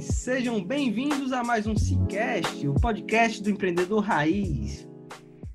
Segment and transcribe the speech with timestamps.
[0.00, 4.88] Sejam bem-vindos a mais um Cicast, o podcast do empreendedor raiz.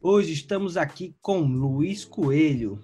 [0.01, 2.77] Hoje estamos aqui com Luiz Coelho.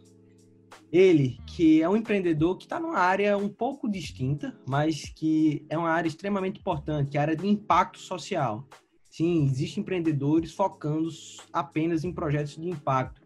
[0.90, 5.78] Ele, que é um empreendedor que está numa área um pouco distinta, mas que é
[5.78, 8.66] uma área extremamente importante, é a área de impacto social.
[9.10, 11.10] Sim, existem empreendedores focando
[11.52, 13.22] apenas em projetos de impacto.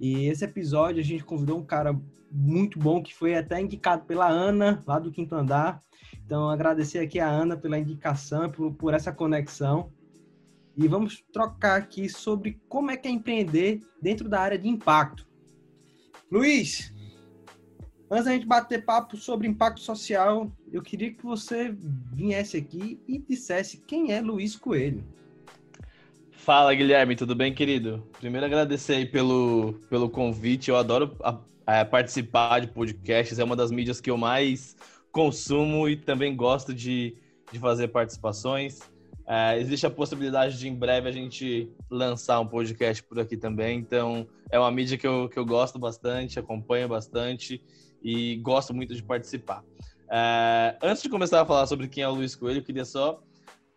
[0.00, 2.00] E esse episódio a gente convidou um cara
[2.30, 5.82] muito bom que foi até indicado pela Ana, lá do Quinto Andar,
[6.32, 9.92] então, agradecer aqui a Ana pela indicação, por, por essa conexão.
[10.74, 15.28] E vamos trocar aqui sobre como é que é empreender dentro da área de impacto.
[16.30, 16.90] Luiz,
[18.10, 21.76] antes da gente bater papo sobre impacto social, eu queria que você
[22.14, 25.04] viesse aqui e dissesse quem é Luiz Coelho.
[26.30, 28.08] Fala, Guilherme, tudo bem, querido?
[28.18, 30.70] Primeiro, agradecer aí pelo, pelo convite.
[30.70, 34.74] Eu adoro a, a participar de podcasts, é uma das mídias que eu mais
[35.12, 37.16] consumo e também gosto de,
[37.52, 38.80] de fazer participações.
[39.28, 43.78] É, existe a possibilidade de em breve a gente lançar um podcast por aqui também.
[43.78, 47.62] Então, é uma mídia que eu, que eu gosto bastante, acompanho bastante
[48.02, 49.62] e gosto muito de participar.
[50.10, 53.22] É, antes de começar a falar sobre quem é o Luiz Coelho, eu queria só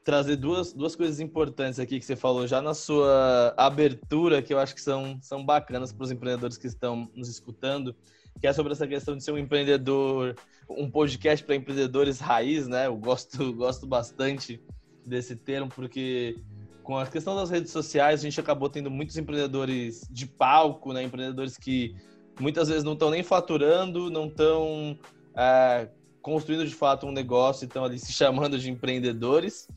[0.03, 4.59] trazer duas, duas coisas importantes aqui que você falou já na sua abertura, que eu
[4.59, 7.95] acho que são, são bacanas para os empreendedores que estão nos escutando
[8.39, 10.35] que é sobre essa questão de ser um empreendedor,
[10.69, 12.87] um podcast para empreendedores raiz, né?
[12.87, 14.61] Eu gosto, gosto bastante
[15.05, 16.37] desse termo, porque
[16.83, 21.03] com a questão das redes sociais, a gente acabou tendo muitos empreendedores de palco, né?
[21.03, 21.95] Empreendedores que
[22.39, 24.97] muitas vezes não estão nem faturando, não estão
[25.35, 25.89] é,
[26.21, 29.67] construindo de fato um negócio, estão ali se chamando de empreendedores,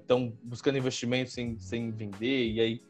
[0.00, 2.80] estão é, buscando investimentos sem, sem vender, e aí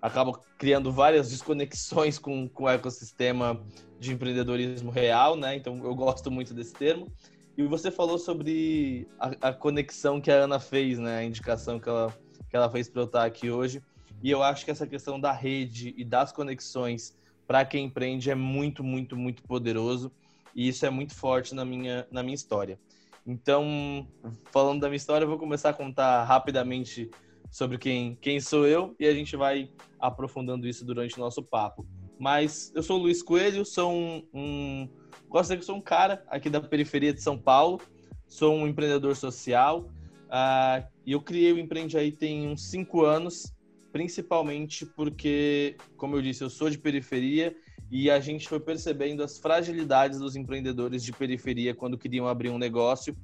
[0.00, 3.60] acabam criando várias desconexões com, com o ecossistema
[3.98, 5.56] de empreendedorismo real, né?
[5.56, 7.10] Então eu gosto muito desse termo.
[7.56, 11.18] E você falou sobre a, a conexão que a Ana fez, né?
[11.18, 12.14] A indicação que ela,
[12.50, 13.82] que ela fez para eu estar aqui hoje.
[14.22, 18.34] E eu acho que essa questão da rede e das conexões para quem empreende é
[18.34, 20.12] muito, muito, muito poderoso.
[20.54, 22.78] E isso é muito forte na minha, na minha história.
[23.26, 24.06] Então,
[24.52, 27.10] falando da minha história, eu vou começar a contar rapidamente
[27.50, 29.70] sobre quem, quem sou eu e a gente vai
[30.00, 31.86] aprofundando isso durante o nosso papo.
[32.18, 34.88] Mas eu sou o Luiz Coelho, sou um, um
[35.28, 37.80] gosto de que sou um cara aqui da periferia de São Paulo,
[38.26, 39.90] sou um empreendedor social
[40.26, 43.52] uh, e eu criei o Empreende Aí tem uns cinco anos,
[43.92, 47.54] principalmente porque, como eu disse, eu sou de periferia
[47.90, 52.58] e a gente foi percebendo as fragilidades dos empreendedores de periferia quando queriam abrir um
[52.58, 53.16] negócio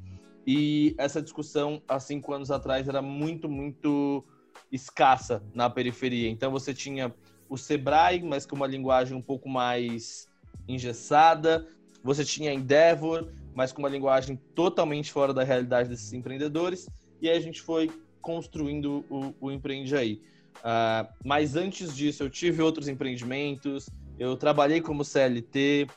[0.46, 4.24] e essa discussão há cinco anos atrás era muito, muito
[4.70, 6.28] escassa na periferia.
[6.28, 7.14] Então você tinha
[7.48, 10.28] o Sebrae, mas com uma linguagem um pouco mais
[10.66, 11.68] engessada.
[12.02, 16.88] Você tinha a Endeavor, mas com uma linguagem totalmente fora da realidade desses empreendedores.
[17.20, 17.90] E aí a gente foi
[18.20, 20.22] construindo o, o Empreende Aí.
[20.58, 23.88] Uh, mas antes disso, eu tive outros empreendimentos,
[24.18, 25.88] eu trabalhei como CLT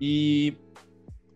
[0.00, 0.56] e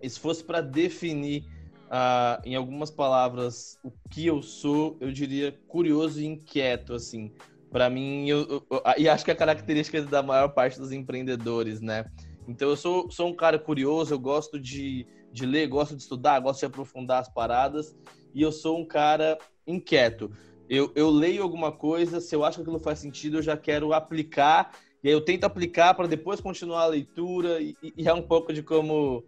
[0.03, 1.45] se fosse para definir
[1.91, 7.33] uh, em algumas palavras o que eu sou, eu diria curioso e inquieto, assim.
[7.71, 10.93] Para mim, eu, eu, eu, e acho que é a característica da maior parte dos
[10.93, 12.07] empreendedores, né?
[12.49, 16.41] Então, eu sou, sou um cara curioso, eu gosto de, de ler, gosto de estudar,
[16.41, 17.95] gosto de aprofundar as paradas,
[18.35, 20.33] e eu sou um cara inquieto.
[20.69, 23.93] Eu, eu leio alguma coisa, se eu acho que aquilo faz sentido, eu já quero
[23.93, 24.73] aplicar,
[25.03, 28.53] e aí eu tento aplicar para depois continuar a leitura, e, e, é um pouco
[28.53, 29.25] de como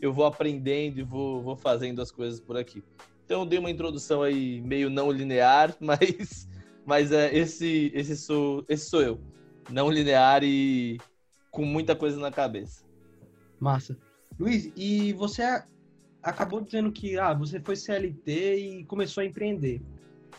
[0.00, 2.82] eu vou aprendendo e vou, vou fazendo as coisas por aqui.
[3.24, 6.48] Então eu dei uma introdução aí meio não linear, mas,
[6.84, 9.20] mas é, esse, esse, sou, esse sou eu.
[9.70, 10.98] Não linear e
[11.50, 12.84] com muita coisa na cabeça.
[13.58, 13.96] Massa.
[14.38, 15.42] Luiz, e você
[16.22, 19.80] acabou dizendo que ah, você foi CLT e começou a empreender.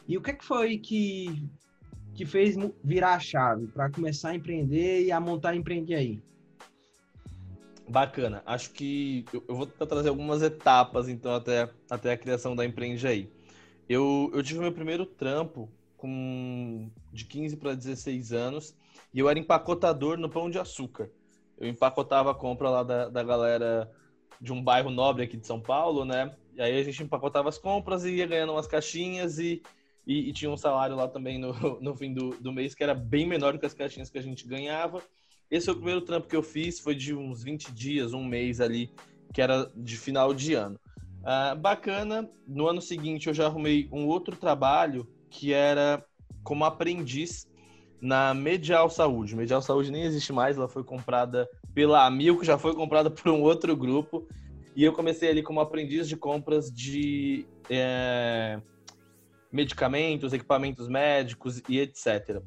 [0.07, 1.49] E o que, é que foi que,
[2.13, 6.21] que fez virar a chave para começar a empreender e a montar Empreende Aí?
[7.87, 8.43] Bacana.
[8.45, 13.31] Acho que eu, vou trazer algumas etapas, então, até, até a criação da Empreende Aí.
[13.87, 18.75] Eu, eu tive meu primeiro trampo com de 15 para 16 anos
[19.13, 21.09] e eu era empacotador no Pão de Açúcar.
[21.57, 23.89] Eu empacotava a compra lá da, da galera
[24.39, 26.35] de um bairro nobre aqui de São Paulo, né?
[26.53, 29.63] E aí a gente empacotava as compras e ia ganhando umas caixinhas e,
[30.05, 32.93] e, e tinha um salário lá também no, no fim do, do mês que era
[32.93, 35.01] bem menor do que as caixinhas que a gente ganhava.
[35.49, 38.59] Esse foi o primeiro trampo que eu fiz, foi de uns 20 dias, um mês
[38.59, 38.91] ali,
[39.33, 40.79] que era de final de ano.
[41.21, 46.03] Uh, bacana, no ano seguinte eu já arrumei um outro trabalho que era
[46.43, 47.47] como aprendiz
[48.01, 49.35] na Medial Saúde.
[49.35, 53.29] Medial Saúde nem existe mais, ela foi comprada pela Amil, que já foi comprada por
[53.29, 54.27] um outro grupo.
[54.75, 58.61] E eu comecei ali como aprendiz de compras de é,
[59.51, 62.41] medicamentos, equipamentos médicos e etc.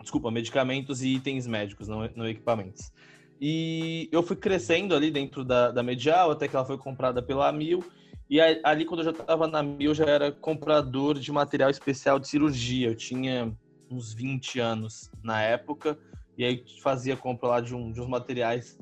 [0.00, 2.92] Desculpa, medicamentos e itens médicos, não, não equipamentos.
[3.40, 7.48] E eu fui crescendo ali dentro da, da Medial, até que ela foi comprada pela
[7.48, 7.82] Amil.
[8.28, 12.28] E ali, quando eu já estava na Mil, já era comprador de material especial de
[12.28, 12.88] cirurgia.
[12.88, 13.52] Eu tinha
[13.90, 15.98] uns 20 anos na época,
[16.38, 18.78] e aí fazia compra lá de, um, de uns materiais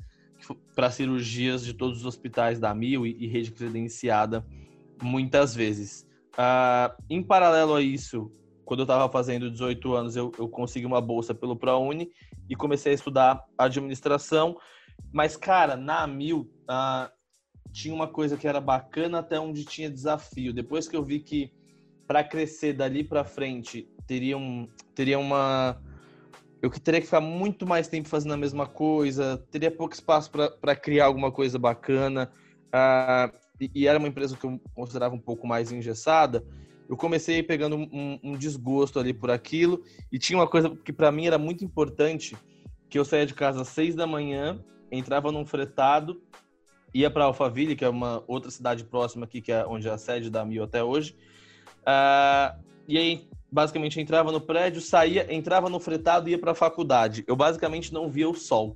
[0.75, 4.45] para cirurgias de todos os hospitais da Mil e, e rede credenciada
[5.01, 6.05] muitas vezes.
[6.33, 8.31] Uh, em paralelo a isso,
[8.69, 12.11] quando eu estava fazendo 18 anos, eu, eu consegui uma bolsa pelo ProUni
[12.47, 14.59] e comecei a estudar administração.
[15.11, 17.09] Mas, cara, na Mil, uh,
[17.71, 20.53] tinha uma coisa que era bacana até onde tinha desafio.
[20.53, 21.51] Depois que eu vi que
[22.05, 25.81] para crescer dali para frente teria, um, teria uma
[26.61, 30.29] eu que teria que ficar muito mais tempo fazendo a mesma coisa, teria pouco espaço
[30.29, 32.31] para criar alguma coisa bacana,
[32.67, 36.45] uh, e, e, era uma empresa que eu considerava um pouco mais engessada.
[36.89, 41.11] Eu comecei pegando um, um desgosto ali por aquilo, e tinha uma coisa que para
[41.11, 42.35] mim era muito importante,
[42.89, 44.59] que eu saía de casa às seis da manhã,
[44.91, 46.19] entrava num fretado,
[46.91, 49.99] ia para Alphaville, que é uma outra cidade próxima aqui, que é onde é a
[49.99, 51.15] sede da Mio até hoje.
[51.81, 56.55] Uh, e aí, basicamente, entrava no prédio, saía, entrava no fretado e ia para a
[56.55, 57.23] faculdade.
[57.27, 58.75] Eu basicamente não via o sol,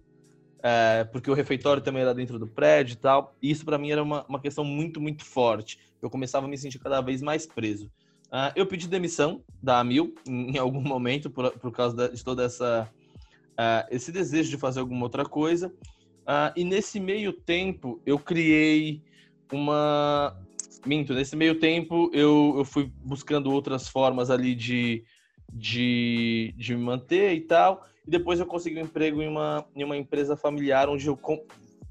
[0.60, 3.36] uh, porque o refeitório também era dentro do prédio e tal.
[3.42, 5.80] E isso para mim era uma, uma questão muito, muito forte.
[6.00, 7.89] Eu começava a me sentir cada vez mais preso.
[8.33, 12.89] Uh, eu pedi demissão da Amil em, algum momento por, por causa de toda essa
[13.91, 15.68] esse desejo de fazer alguma outra coisa.
[16.24, 19.03] Uh, e nesse meio tempo, eu criei
[19.51, 20.35] uma.
[20.85, 25.03] Minto, nesse meio tempo, eu, eu fui buscando outras formas ali de,
[25.51, 27.86] de, de me manter e tal.
[28.06, 31.41] E depois eu consegui um emprego em uma, em uma empresa familiar, onde eu com,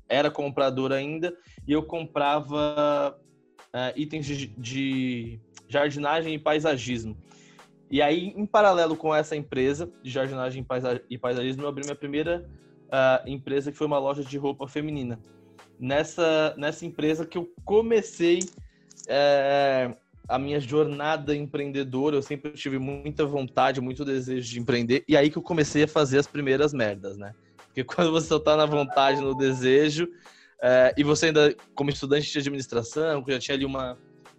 [0.09, 1.35] era comprador ainda,
[1.67, 3.17] e eu comprava
[3.75, 7.17] uh, itens de, de jardinagem e paisagismo.
[7.91, 10.67] E aí, em paralelo com essa empresa de jardinagem
[11.11, 12.49] e paisagismo, eu abri minha primeira
[12.89, 15.19] uh, empresa que foi uma loja de roupa feminina.
[15.79, 18.39] Nessa, nessa empresa que eu comecei
[19.09, 19.95] é,
[20.29, 25.29] a minha jornada empreendedora, eu sempre tive muita vontade, muito desejo de empreender, e aí
[25.29, 27.35] que eu comecei a fazer as primeiras merdas, né?
[27.67, 30.09] Porque quando você está na vontade, no desejo,
[30.63, 33.99] é, e você ainda, como estudante de administração, que já tinha ali uma,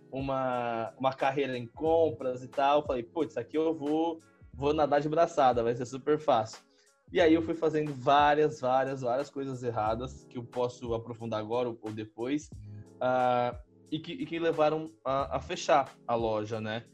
[0.09, 4.21] uma, uma carreira em compras e tal, falei, putz, aqui eu vou,
[4.53, 6.63] vou nadar de braçada, vai ser super fácil.
[7.11, 11.69] E aí eu fui fazendo várias, várias, várias coisas erradas que eu posso aprofundar agora
[11.69, 12.49] ou depois
[12.95, 13.55] uh,
[13.91, 16.85] e, que, e, que, levaram a, a, fechar a loja, né?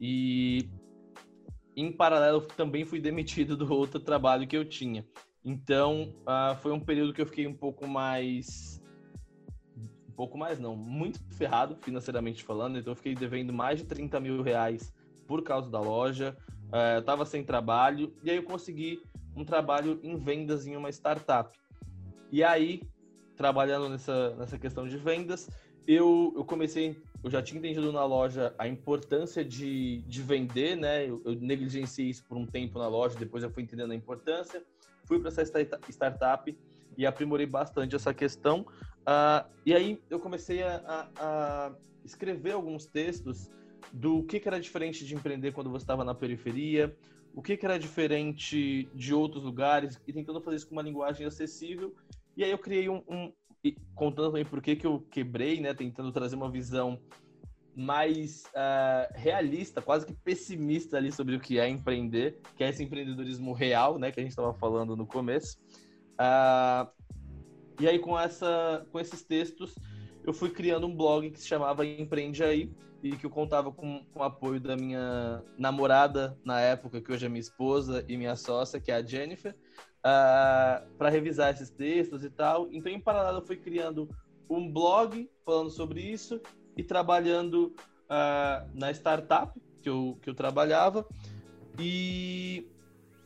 [0.00, 0.70] E
[1.76, 5.04] em paralelo também fui demitido do outro trabalho que eu tinha.
[5.46, 8.82] Então uh, foi um período que eu fiquei um pouco mais
[10.08, 12.76] um pouco mais não, muito ferrado financeiramente falando.
[12.78, 14.92] Então eu fiquei devendo mais de 30 mil reais
[15.24, 16.36] por causa da loja.
[16.72, 19.00] Uh, eu tava sem trabalho e aí eu consegui
[19.36, 21.56] um trabalho em vendas em uma startup.
[22.32, 22.82] E aí,
[23.36, 25.48] trabalhando nessa, nessa questão de vendas,
[25.86, 31.08] eu, eu comecei, eu já tinha entendido na loja a importância de, de vender, né?
[31.08, 34.64] Eu, eu negligenciei isso por um tempo na loja, depois eu fui entendendo a importância,
[35.06, 35.42] fui para essa
[35.88, 36.58] startup
[36.96, 38.66] e aprimorei bastante essa questão.
[39.02, 41.72] Uh, e aí eu comecei a, a, a
[42.04, 43.50] escrever alguns textos
[43.92, 46.96] do que, que, era diferente de empreender quando você estava na periferia,
[47.34, 51.26] o que, que, era diferente de outros lugares e tentando fazer isso com uma linguagem
[51.26, 51.94] acessível.
[52.36, 53.32] E aí eu criei um, um
[53.94, 55.74] contando também por que, que eu quebrei, né?
[55.74, 57.00] Tentando trazer uma visão
[57.76, 62.82] mais uh, realista, quase que pessimista ali sobre o que é empreender, que é esse
[62.82, 64.10] empreendedorismo real, né?
[64.10, 65.58] Que a gente estava falando no começo.
[66.14, 66.90] Uh,
[67.78, 69.74] e aí com essa, com esses textos,
[70.24, 74.02] eu fui criando um blog que se chamava Empreende Aí e que eu contava com,
[74.06, 78.36] com o apoio da minha namorada na época, que hoje é minha esposa e minha
[78.36, 79.56] sócia, que é a Jennifer, uh,
[80.02, 82.68] ah, para revisar esses textos e tal.
[82.72, 84.08] Então, em paralelo, eu fui criando
[84.48, 86.40] um blog falando sobre isso
[86.76, 91.06] e trabalhando uh, na startup que eu, que eu trabalhava.
[91.78, 92.66] E,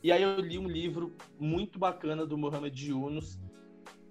[0.03, 3.39] e aí eu li um livro muito bacana do Mohamed Yunus,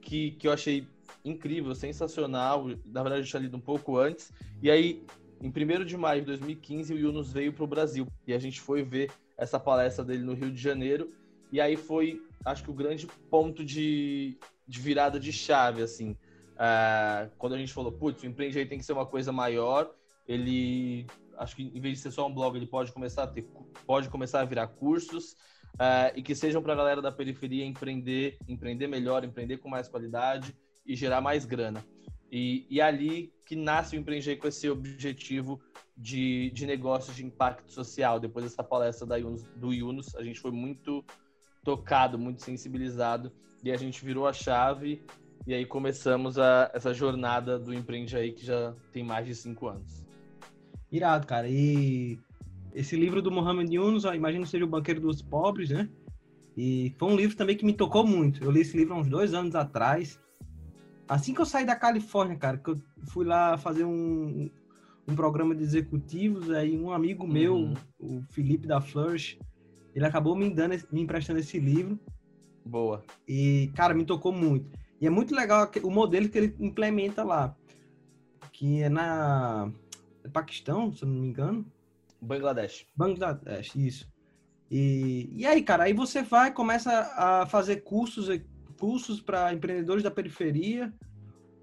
[0.00, 0.86] que, que eu achei
[1.24, 2.66] incrível, sensacional.
[2.84, 4.32] Na verdade, eu tinha lido um pouco antes.
[4.62, 5.02] E aí,
[5.40, 8.06] em 1 de maio de 2015, o Yunus veio para o Brasil.
[8.26, 11.12] E a gente foi ver essa palestra dele no Rio de Janeiro.
[11.52, 16.16] E aí foi, acho que, o grande ponto de, de virada de chave, assim.
[16.60, 19.90] Uh, quando a gente falou, putz, o empreende aí tem que ser uma coisa maior,
[20.28, 21.06] ele,
[21.38, 23.48] acho que em vez de ser só um blog, ele pode começar a ter,
[23.86, 25.32] pode começar a virar cursos
[25.76, 29.88] uh, e que sejam para a galera da periferia empreender, empreender melhor, empreender com mais
[29.88, 31.82] qualidade e gerar mais grana.
[32.30, 35.60] E, e ali que nasce o Empreender com esse objetivo
[35.96, 38.20] de, de negócios de impacto social.
[38.20, 41.04] Depois dessa palestra da Yunus, do Yunus, a gente foi muito
[41.64, 43.32] tocado, muito sensibilizado
[43.64, 45.02] e a gente virou a chave
[45.50, 49.66] e aí começamos a, essa jornada do Empreende aí que já tem mais de cinco
[49.66, 50.06] anos.
[50.92, 51.48] Irado, cara.
[51.48, 52.20] E
[52.72, 55.88] esse livro do Mohamed Yunus, imagino que seja o Banqueiro dos Pobres, né?
[56.56, 58.44] E foi um livro também que me tocou muito.
[58.44, 60.20] Eu li esse livro há uns dois anos atrás.
[61.08, 64.48] Assim que eu saí da Califórnia, cara, que eu fui lá fazer um,
[65.08, 67.74] um programa de executivos, aí um amigo meu, uhum.
[67.98, 69.36] o Felipe da Flourish,
[69.96, 71.98] ele acabou me dando, me emprestando esse livro.
[72.64, 73.02] Boa.
[73.26, 74.70] E, cara, me tocou muito.
[75.00, 77.56] E é muito legal o modelo que ele implementa lá,
[78.52, 79.72] que é na
[80.22, 81.66] é Paquistão, se eu não me engano.
[82.20, 82.86] Bangladesh.
[82.94, 84.08] Bangladesh, isso.
[84.70, 88.28] E, e aí, cara, aí você vai, começa a fazer cursos,
[88.78, 90.92] cursos para empreendedores da periferia.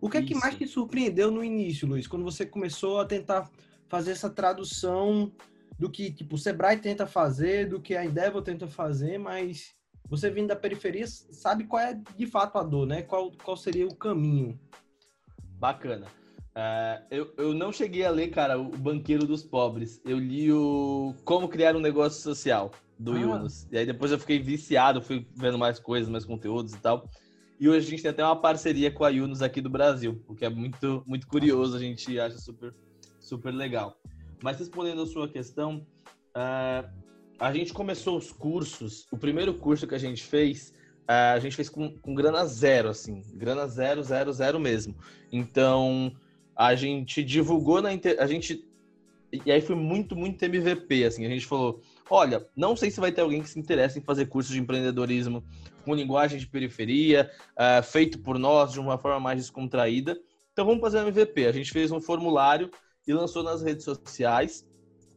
[0.01, 3.49] O que é que mais te surpreendeu no início, Luiz, quando você começou a tentar
[3.87, 5.31] fazer essa tradução
[5.77, 9.76] do que tipo o Sebrae tenta fazer, do que a Endeavor tenta fazer, mas
[10.09, 13.01] você vindo da periferia sabe qual é de fato a dor, né?
[13.01, 14.59] Qual, qual seria o caminho?
[15.59, 16.07] Bacana.
[16.55, 20.01] Uh, eu, eu não cheguei a ler, cara, o Banqueiro dos Pobres.
[20.03, 23.19] Eu li o Como Criar um Negócio Social, do ah.
[23.19, 23.67] Yunus.
[23.71, 27.07] E aí depois eu fiquei viciado, fui vendo mais coisas, mais conteúdos e tal.
[27.59, 30.35] E hoje a gente tem até uma parceria com a Yunus aqui do Brasil, o
[30.35, 32.73] que é muito, muito curioso, a gente acha super,
[33.19, 33.99] super legal.
[34.43, 35.85] Mas respondendo a sua questão,
[36.35, 36.87] uh,
[37.39, 40.73] a gente começou os cursos, o primeiro curso que a gente fez,
[41.07, 44.95] a gente fez com, com grana zero, assim, grana zero, zero, zero mesmo.
[45.31, 46.11] Então,
[46.55, 47.89] a gente divulgou na
[48.19, 48.67] a gente
[49.31, 53.11] e aí foi muito, muito MVP, assim, a gente falou, olha, não sei se vai
[53.11, 55.43] ter alguém que se interessa em fazer cursos de empreendedorismo
[55.83, 60.17] com linguagem de periferia, uh, feito por nós de uma forma mais descontraída,
[60.53, 61.45] então vamos fazer um MVP.
[61.45, 62.71] A gente fez um formulário
[63.05, 64.65] e lançou nas redes sociais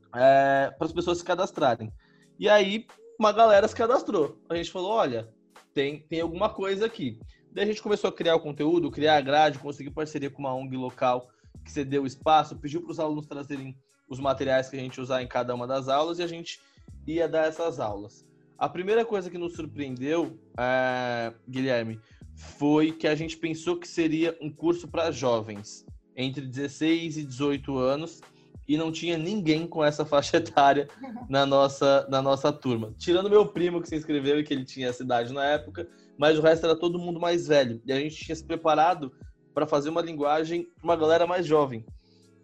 [0.09, 1.93] uh, para as pessoas se cadastrarem.
[2.41, 2.87] E aí,
[3.19, 4.41] uma galera se cadastrou.
[4.49, 5.29] A gente falou: olha,
[5.75, 7.21] tem, tem alguma coisa aqui.
[7.53, 10.55] Daí a gente começou a criar o conteúdo, criar a grade, conseguir parceria com uma
[10.55, 11.29] ONG local
[11.63, 13.77] que cedeu espaço, pediu para os alunos trazerem
[14.09, 16.59] os materiais que a gente usar em cada uma das aulas e a gente
[17.07, 18.27] ia dar essas aulas.
[18.57, 22.01] A primeira coisa que nos surpreendeu, é, Guilherme,
[22.35, 25.85] foi que a gente pensou que seria um curso para jovens
[26.17, 28.23] entre 16 e 18 anos
[28.71, 30.89] e não tinha ninguém com essa faixa etária
[31.29, 32.95] na nossa, na nossa turma.
[32.97, 36.39] Tirando meu primo que se inscreveu e que ele tinha essa idade na época, mas
[36.39, 37.83] o resto era todo mundo mais velho.
[37.85, 39.13] E a gente tinha se preparado
[39.53, 41.85] para fazer uma linguagem para uma galera mais jovem.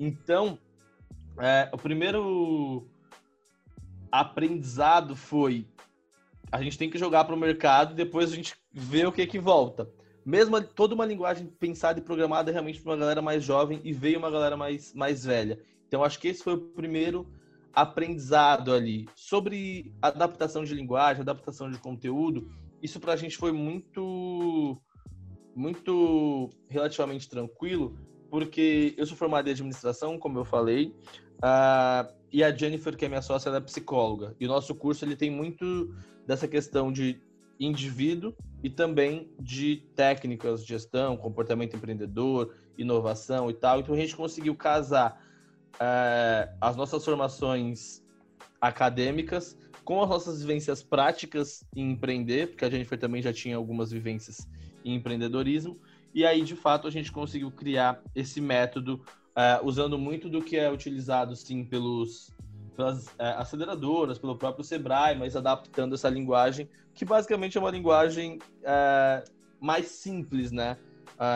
[0.00, 0.58] Então,
[1.38, 2.88] é, o primeiro
[4.10, 5.64] aprendizado foi
[6.50, 9.24] a gente tem que jogar para o mercado e depois a gente vê o que
[9.28, 9.88] que volta.
[10.24, 14.18] Mesmo toda uma linguagem pensada e programada realmente para uma galera mais jovem e veio
[14.18, 15.60] uma galera mais, mais velha.
[15.86, 17.26] Então, acho que esse foi o primeiro
[17.72, 19.06] aprendizado ali.
[19.14, 22.50] Sobre adaptação de linguagem, adaptação de conteúdo,
[22.82, 24.80] isso para a gente foi muito,
[25.54, 27.98] muito relativamente tranquilo,
[28.30, 30.94] porque eu sou formado em administração, como eu falei,
[31.36, 34.34] uh, e a Jennifer, que é minha sócia, ela é psicóloga.
[34.40, 35.94] E o nosso curso ele tem muito
[36.26, 37.20] dessa questão de
[37.58, 43.80] indivíduo e também de técnicas de gestão, comportamento empreendedor, inovação e tal.
[43.80, 45.25] Então a gente conseguiu casar
[45.80, 48.02] é, as nossas formações
[48.60, 49.56] acadêmicas
[49.86, 54.46] com as nossas vivências práticas em empreender, porque a Jennifer também já tinha algumas vivências
[54.84, 55.78] em empreendedorismo,
[56.12, 59.04] E aí, de fato, a gente conseguiu criar esse método
[59.36, 62.32] uh, usando muito do que é utilizado, sim, pelos,
[62.74, 68.38] pelas uh, aceleradoras, pelo próprio Sebrae, mas adaptando essa linguagem, que basicamente é uma linguagem
[69.60, 70.78] mais simples, né?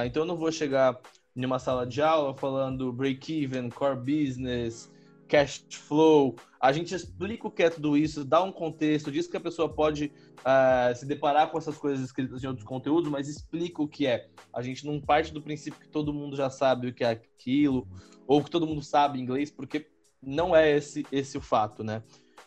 [0.06, 0.98] então, eu não vou chegar
[1.34, 4.90] em uma sala de aula falando break-even, core business,
[5.28, 6.36] cash flow.
[6.60, 9.68] A gente explica o que é tudo isso, dá um contexto, diz que a pessoa
[9.68, 14.06] pode uh, se deparar com essas coisas escritas em outros conteúdos, mas explica o que
[14.06, 14.28] é.
[14.52, 17.86] A gente não parte do princípio que todo mundo já sabe o que é aquilo,
[18.26, 19.88] ou que todo mundo sabe inglês, porque
[20.22, 22.02] não é esse, esse o fato, né?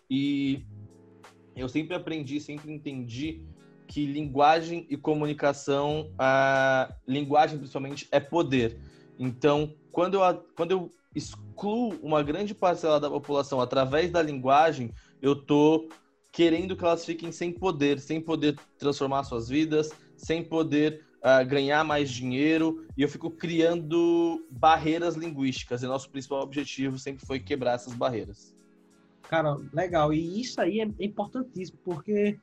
[0.10, 0.64] E
[1.56, 3.42] eu sempre aprendi, sempre entendi
[3.88, 8.78] que linguagem e comunicação, a linguagem principalmente, é poder.
[9.20, 15.36] Então, quando eu, quando eu excluo uma grande parcela da população através da linguagem, eu
[15.36, 15.88] tô
[16.32, 21.84] querendo que elas fiquem sem poder, sem poder transformar suas vidas, sem poder uh, ganhar
[21.84, 25.84] mais dinheiro, e eu fico criando barreiras linguísticas.
[25.84, 28.56] E nosso principal objetivo sempre foi quebrar essas barreiras.
[29.30, 30.14] Cara, legal.
[30.14, 32.38] E isso aí é importantíssimo, porque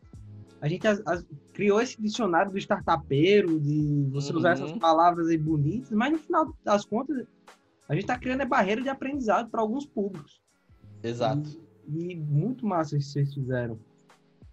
[0.60, 4.38] a gente as, as, criou esse dicionário do startupeiro, de você uhum.
[4.38, 7.26] usar essas palavras aí bonitas, mas no final das contas,
[7.88, 10.40] a gente está criando a barreira de aprendizado para alguns públicos.
[11.02, 11.48] Exato.
[11.88, 13.78] E, e, muito massa isso que vocês fizeram.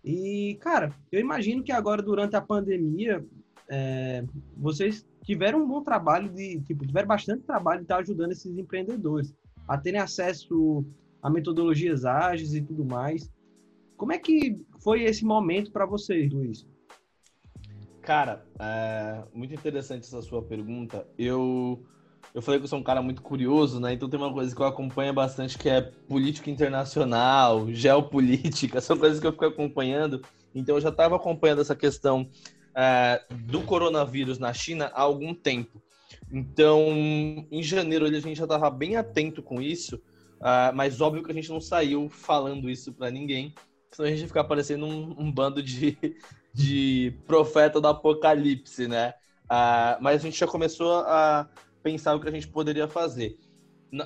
[0.03, 3.23] E, cara, eu imagino que agora, durante a pandemia,
[3.69, 4.23] é,
[4.55, 9.35] vocês tiveram um bom trabalho de, tipo, tiveram bastante trabalho de estar ajudando esses empreendedores
[9.67, 10.85] a terem acesso
[11.21, 13.29] a metodologias ágeis e tudo mais.
[13.97, 16.65] Como é que foi esse momento para vocês, Luiz?
[18.01, 21.05] Cara, é muito interessante essa sua pergunta.
[21.17, 21.83] Eu
[22.33, 23.93] eu falei que eu sou um cara muito curioso, né?
[23.93, 29.19] Então tem uma coisa que eu acompanho bastante que é política internacional, geopolítica, são coisas
[29.19, 30.21] que eu fico acompanhando.
[30.53, 32.29] Então eu já estava acompanhando essa questão
[32.75, 35.81] é, do coronavírus na China há algum tempo.
[36.31, 36.85] Então,
[37.51, 39.95] em janeiro a gente já estava bem atento com isso,
[40.37, 43.53] uh, mas óbvio que a gente não saiu falando isso para ninguém,
[43.91, 45.97] senão a gente ia ficar parecendo um, um bando de,
[46.53, 49.13] de profeta do apocalipse, né?
[49.45, 51.49] Uh, mas a gente já começou a
[51.81, 53.37] pensar o que a gente poderia fazer.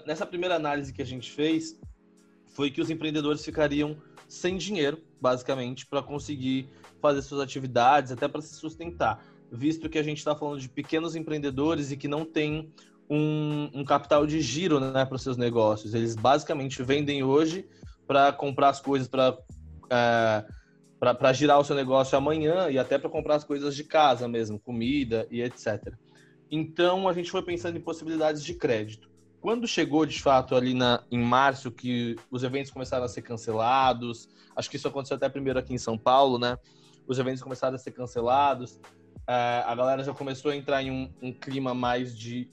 [0.06, 1.80] Nessa primeira análise que a gente fez,
[2.54, 6.70] foi que os empreendedores ficariam sem dinheiro, basicamente, para conseguir
[7.02, 11.16] fazer suas atividades, até para se sustentar, visto que a gente está falando de pequenos
[11.16, 12.72] empreendedores e que não tem
[13.10, 15.94] um, um capital de giro né, para os seus negócios.
[15.94, 17.68] Eles basicamente vendem hoje
[18.08, 19.38] para comprar as coisas para.
[19.92, 20.46] É,
[21.00, 24.60] para girar o seu negócio amanhã e até para comprar as coisas de casa mesmo,
[24.60, 25.94] comida e etc.
[26.50, 29.10] Então a gente foi pensando em possibilidades de crédito.
[29.42, 34.30] Quando chegou de fato ali na, em março, que os eventos começaram a ser cancelados,
[34.56, 36.56] acho que isso aconteceu até primeiro aqui em São Paulo, né?
[37.08, 38.76] Os eventos começaram a ser cancelados,
[39.22, 42.48] uh, a galera já começou a entrar em um, um clima mais de,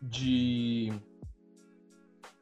[0.00, 0.92] de,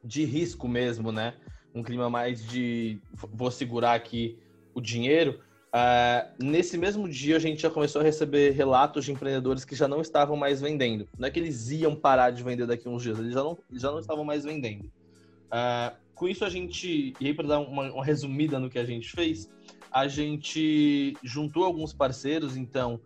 [0.04, 1.34] de risco mesmo, né?
[1.74, 4.38] Um clima mais de vou segurar aqui
[4.74, 5.40] o dinheiro.
[5.74, 9.88] Uh, nesse mesmo dia, a gente já começou a receber relatos de empreendedores que já
[9.88, 11.08] não estavam mais vendendo.
[11.18, 13.58] Não é que eles iam parar de vender daqui a uns dias, eles já não,
[13.72, 14.84] já não estavam mais vendendo.
[14.84, 18.84] Uh, com isso, a gente, e aí para dar uma, uma, resumida no que a
[18.84, 19.50] gente fez,
[19.90, 23.00] a gente juntou alguns parceiros, então,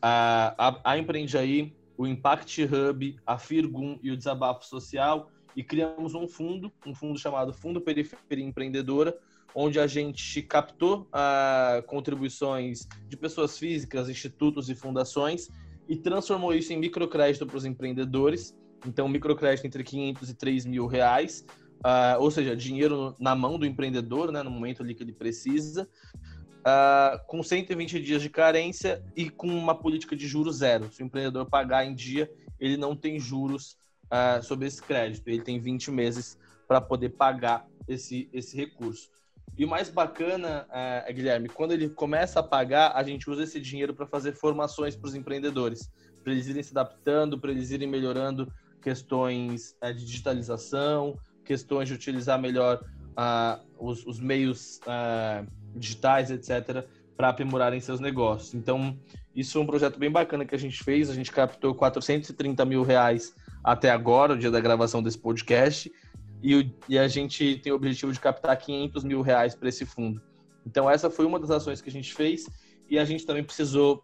[0.00, 5.62] a, a, a Empreende Aí, o Impact Hub, a Firgum e o Desabafo Social, e
[5.62, 9.16] criamos um fundo, um fundo chamado Fundo Periferia Empreendedora,
[9.54, 15.50] onde a gente captou ah, contribuições de pessoas físicas, institutos e fundações
[15.88, 18.56] e transformou isso em microcrédito para os empreendedores.
[18.86, 21.44] Então, microcrédito entre 500 e 3 mil reais,
[21.84, 25.88] ah, ou seja, dinheiro na mão do empreendedor, né, no momento ali que ele precisa,
[26.64, 30.90] ah, com 120 dias de carência e com uma política de juros zero.
[30.90, 33.76] Se o empreendedor pagar em dia, ele não tem juros
[34.42, 39.10] sobre esse crédito, ele tem 20 meses para poder pagar esse, esse recurso.
[39.56, 43.60] E o mais bacana, é, Guilherme, quando ele começa a pagar, a gente usa esse
[43.60, 45.90] dinheiro para fazer formações para os empreendedores,
[46.22, 51.94] para eles irem se adaptando, para eles irem melhorando questões é, de digitalização, questões de
[51.94, 55.46] utilizar melhor uh, os, os, meios uh,
[55.76, 58.54] digitais, etc., para aprimorarem seus negócios.
[58.54, 58.98] Então,
[59.34, 61.10] isso é um projeto bem bacana que a gente fez.
[61.10, 65.90] A gente captou 430 mil reais até agora, o dia da gravação desse podcast,
[66.42, 70.20] e, e a gente tem o objetivo de captar 500 mil reais para esse fundo.
[70.66, 72.46] Então, essa foi uma das ações que a gente fez
[72.88, 74.02] e a gente também precisou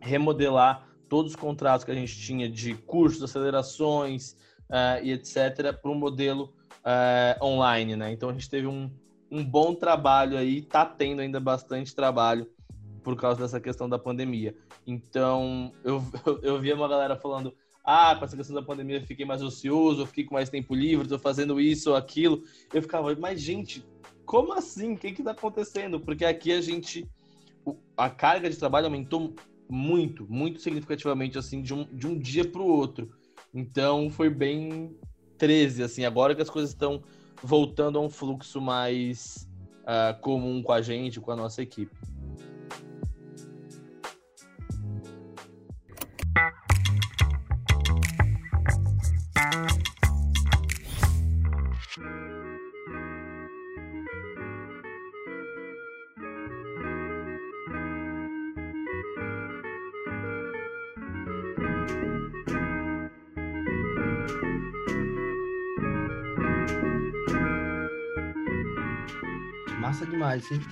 [0.00, 4.32] remodelar todos os contratos que a gente tinha de cursos, acelerações
[4.70, 5.72] uh, e etc.
[5.80, 8.12] para um modelo uh, online, né?
[8.12, 8.90] Então a gente teve um,
[9.30, 12.46] um bom trabalho aí, tá tendo ainda bastante trabalho
[13.02, 14.54] por causa dessa questão da pandemia.
[14.86, 19.06] Então, eu, eu, eu via uma galera falando, ah, com essa questão da pandemia eu
[19.06, 22.42] fiquei mais ocioso, eu fiquei com mais tempo livre, tô fazendo isso ou aquilo.
[22.72, 23.84] Eu ficava, mas gente,
[24.24, 24.94] como assim?
[24.94, 26.00] O que que tá acontecendo?
[26.00, 27.06] Porque aqui a gente,
[27.96, 29.34] a carga de trabalho aumentou
[29.68, 33.10] muito, muito significativamente, assim, de um, de um dia para o outro.
[33.52, 34.96] Então, foi bem
[35.36, 37.02] 13, assim, agora que as coisas estão
[37.42, 39.48] voltando a um fluxo mais
[39.82, 41.94] uh, comum com a gente, com a nossa equipe.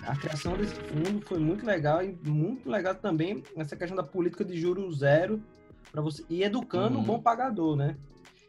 [0.06, 4.44] A criação desse fundo foi muito legal e muito legal também essa questão da política
[4.44, 5.42] de juros zero
[5.90, 7.02] para você e educando uhum.
[7.02, 7.96] o bom pagador, né?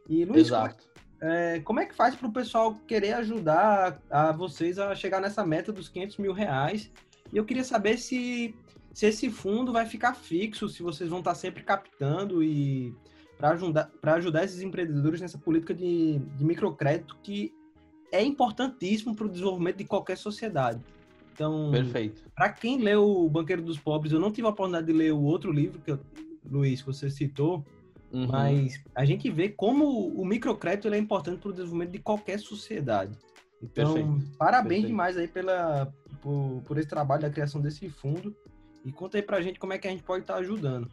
[0.07, 0.85] E Luiz, Exato.
[1.19, 4.95] Como, é, como é que faz para o pessoal querer ajudar a, a vocês a
[4.95, 6.91] chegar nessa meta dos 500 mil reais?
[7.31, 8.55] E eu queria saber se,
[8.93, 12.95] se esse fundo vai ficar fixo, se vocês vão estar sempre captando e
[13.37, 17.53] para ajudar, ajudar esses empreendedores nessa política de, de microcrédito que
[18.11, 20.79] é importantíssimo para o desenvolvimento de qualquer sociedade.
[21.33, 22.23] Então, perfeito.
[22.35, 25.21] Para quem leu O Banqueiro dos Pobres, eu não tive a oportunidade de ler o
[25.21, 25.99] outro livro que eu,
[26.45, 27.65] Luiz, que você citou,
[28.11, 28.27] uhum.
[28.27, 33.17] mas a gente vê como o microcrédito é importante para o desenvolvimento de qualquer sociedade.
[33.61, 34.37] Então, perfeito.
[34.37, 34.87] parabéns perfeito.
[34.87, 35.91] demais aí pela,
[36.21, 38.35] por, por esse trabalho da criação desse fundo.
[38.85, 40.91] E conta aí para a gente como é que a gente pode estar tá ajudando.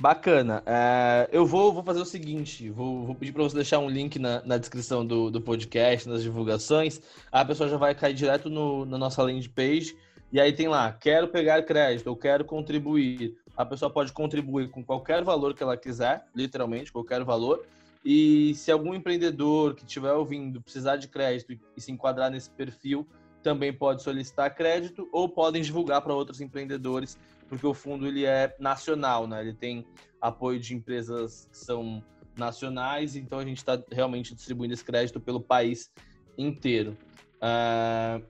[0.00, 0.62] Bacana.
[0.66, 4.18] É, eu vou, vou fazer o seguinte: vou, vou pedir para você deixar um link
[4.18, 7.00] na, na descrição do, do podcast, nas divulgações.
[7.30, 9.96] A pessoa já vai cair direto no, na nossa landing page.
[10.32, 13.36] E aí tem lá: quero pegar crédito, eu quero contribuir.
[13.56, 17.64] A pessoa pode contribuir com qualquer valor que ela quiser, literalmente, qualquer valor.
[18.04, 23.06] E se algum empreendedor que estiver ouvindo precisar de crédito e, se enquadrar nesse perfil,
[23.42, 27.16] também pode solicitar crédito ou podem divulgar para outros empreendedores
[27.48, 29.40] porque o fundo ele é nacional, né?
[29.40, 29.86] Ele tem
[30.20, 32.02] apoio de empresas que são
[32.36, 35.90] nacionais, então a gente está realmente distribuindo esse crédito pelo país
[36.36, 36.96] inteiro.
[37.36, 38.24] Uh...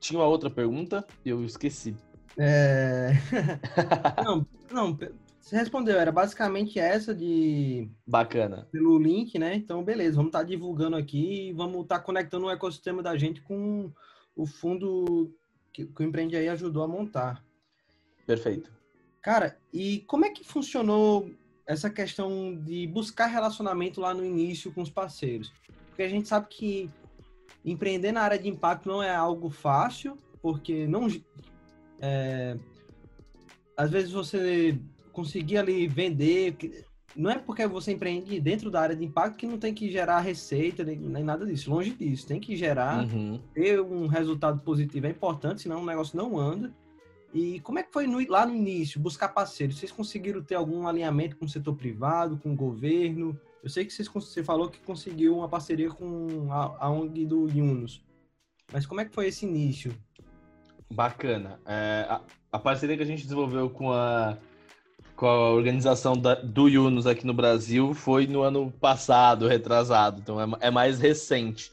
[0.00, 1.06] Tinha uma outra pergunta?
[1.24, 1.96] Eu esqueci.
[2.38, 3.12] É...
[4.24, 4.98] não, não,
[5.46, 7.88] você respondeu, era basicamente essa de.
[8.04, 8.66] Bacana.
[8.72, 9.54] Pelo link, né?
[9.54, 13.16] Então, beleza, vamos estar tá divulgando aqui e vamos estar tá conectando o ecossistema da
[13.16, 13.92] gente com
[14.34, 15.32] o fundo
[15.72, 17.45] que, que o Empreende aí ajudou a montar.
[18.26, 18.70] Perfeito.
[19.22, 21.30] Cara, e como é que funcionou
[21.66, 25.52] essa questão de buscar relacionamento lá no início com os parceiros?
[25.88, 26.90] Porque a gente sabe que
[27.64, 31.08] empreender na área de impacto não é algo fácil, porque não.
[32.00, 32.56] É,
[33.76, 34.78] às vezes você
[35.12, 36.84] conseguir ali vender.
[37.16, 40.20] Não é porque você empreende dentro da área de impacto que não tem que gerar
[40.20, 41.70] receita nem, nada disso.
[41.70, 42.26] Longe disso.
[42.26, 43.40] Tem que gerar, uhum.
[43.54, 46.72] ter um resultado positivo é importante, senão o negócio não anda.
[47.36, 49.76] E como é que foi no, lá no início, buscar parceiros?
[49.76, 53.38] Vocês conseguiram ter algum alinhamento com o setor privado, com o governo?
[53.62, 57.46] Eu sei que vocês, você falou que conseguiu uma parceria com a, a ONG do
[57.46, 58.02] Yunus.
[58.72, 59.94] Mas como é que foi esse início?
[60.90, 61.60] Bacana.
[61.66, 62.22] É, a,
[62.52, 64.38] a, parceria que a gente desenvolveu com a,
[65.14, 70.22] com a organização da, do Yunus aqui no Brasil foi no ano passado, retrasado.
[70.22, 71.70] Então é, é mais recente.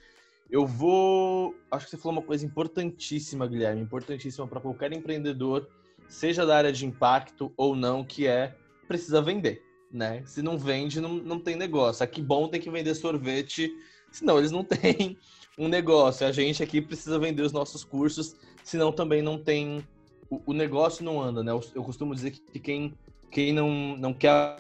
[0.54, 1.56] Eu vou.
[1.72, 5.68] Acho que você falou uma coisa importantíssima, Guilherme, importantíssima para qualquer empreendedor,
[6.08, 8.56] seja da área de impacto ou não, que é
[8.88, 10.22] precisa vender, né?
[10.28, 12.04] Se não vende, não, não tem negócio.
[12.04, 13.76] Aqui bom tem que vender sorvete,
[14.12, 15.18] senão eles não têm
[15.58, 16.28] um negócio.
[16.28, 19.84] A gente aqui precisa vender os nossos cursos, senão também não tem.
[20.30, 21.52] O, o negócio não anda, né?
[21.52, 22.94] Eu, eu costumo dizer que quem,
[23.32, 24.58] quem não, não quer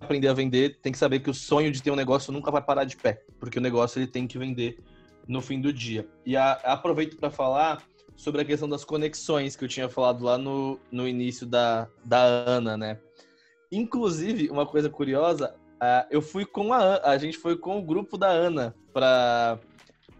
[0.00, 2.62] aprender a vender tem que saber que o sonho de ter um negócio nunca vai
[2.62, 4.78] parar de pé, porque o negócio ele tem que vender
[5.26, 6.06] no fim do dia.
[6.24, 7.82] E a, aproveito para falar
[8.16, 12.22] sobre a questão das conexões que eu tinha falado lá no, no início da, da
[12.22, 13.00] Ana, né?
[13.72, 18.16] Inclusive, uma coisa curiosa, uh, eu fui com a a gente foi com o grupo
[18.16, 19.58] da Ana para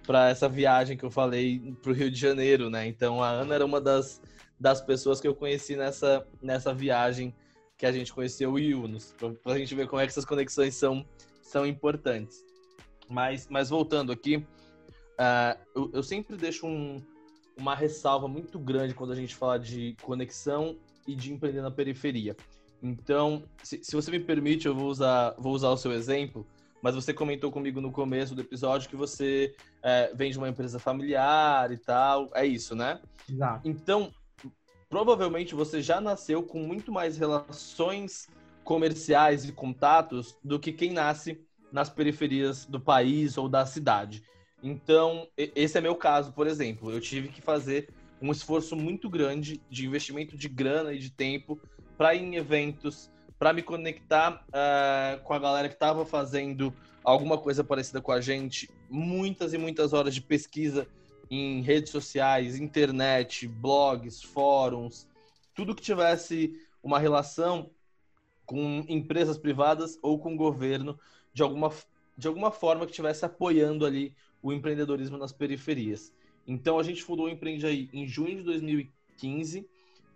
[0.05, 2.87] para essa viagem que eu falei para o Rio de Janeiro, né?
[2.87, 4.21] Então a Ana era uma das,
[4.61, 7.35] das pessoas que eu conheci nessa, nessa viagem
[7.77, 10.75] que a gente conheceu o Yunus, para a gente ver como é que essas conexões
[10.75, 11.05] são,
[11.43, 12.45] são importantes.
[13.09, 14.47] Mas, mas voltando aqui,
[15.15, 17.01] Uh, eu, eu, sempre deixo um,
[17.57, 22.37] uma ressalva muito grande quando a gente fala de conexão e de empreender na periferia.
[22.83, 26.47] Então, se, se você me permite, eu vou usar, vou usar o seu exemplo,
[26.83, 30.79] mas você comentou comigo no começo do episódio que você é, vem de uma empresa
[30.79, 32.31] familiar e tal.
[32.35, 33.01] É isso, né?
[33.31, 33.67] Exato.
[33.67, 34.13] Então,
[34.91, 38.29] provavelmente você já nasceu com muito mais relações
[38.63, 41.41] comerciais e contatos do que quem nasce
[41.73, 44.23] nas periferias do país ou da cidade.
[44.67, 46.91] Então, esse é meu caso, por exemplo.
[46.91, 51.61] Eu tive que fazer um esforço muito grande de investimento de grana e de tempo
[51.99, 56.75] para ir em eventos, para me conectar uh, com a galera que estava fazendo
[57.05, 60.89] alguma coisa parecida com a gente, muitas e muitas horas de pesquisa
[61.31, 65.07] em redes sociais, internet, blogs, fóruns,
[65.55, 67.71] tudo que tivesse uma relação
[68.47, 70.99] com empresas privadas ou com o governo
[71.35, 71.71] de alguma,
[72.17, 76.13] de alguma forma que estivesse apoiando ali o empreendedorismo nas periferias.
[76.47, 79.67] Então a gente fundou o Empreende aí em junho de 2015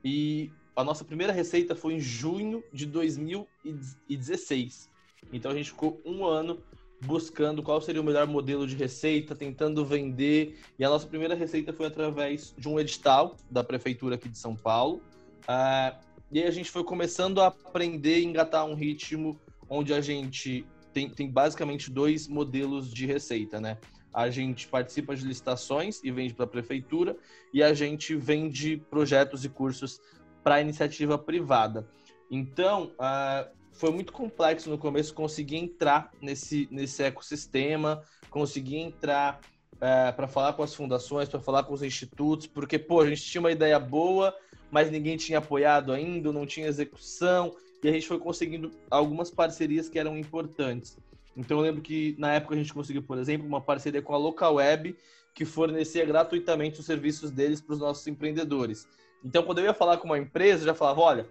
[0.05, 4.91] e a nossa primeira receita foi em junho de 2016.
[5.33, 6.63] Então a gente ficou um ano
[7.01, 10.59] buscando qual seria o melhor modelo de receita, tentando vender.
[10.79, 14.55] E a nossa primeira receita foi através de um edital da prefeitura aqui de São
[14.55, 15.01] Paulo.
[15.45, 15.97] Uh,
[16.31, 21.09] e aí a gente foi começando a aprender engatar um ritmo onde a gente tem,
[21.09, 23.79] tem basicamente dois modelos de receita, né?
[24.13, 27.17] A gente participa de licitações e vende para a prefeitura,
[27.53, 30.01] e a gente vende projetos e cursos
[30.43, 31.87] para iniciativa privada.
[32.31, 39.41] Então, uh, foi muito complexo no começo conseguir entrar nesse, nesse ecossistema, conseguir entrar
[39.75, 43.23] uh, para falar com as fundações, para falar com os institutos, porque, pô, a gente
[43.23, 44.35] tinha uma ideia boa,
[44.71, 49.89] mas ninguém tinha apoiado ainda, não tinha execução, e a gente foi conseguindo algumas parcerias
[49.89, 50.99] que eram importantes.
[51.39, 54.19] Então eu lembro que na época a gente conseguiu, por exemplo, uma parceria com a
[54.19, 54.97] Local Web,
[55.33, 58.89] que fornecia gratuitamente os serviços deles para os nossos empreendedores.
[59.25, 61.27] Então quando eu ia falar com uma empresa, eu já falava, olha,